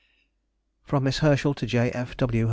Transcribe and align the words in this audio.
FROM 0.81 1.03
MISS 1.03 1.19
HERSCHEL 1.19 1.53
TO 1.53 1.67
J. 1.67 1.91
F. 1.91 2.17
W. 2.17 2.39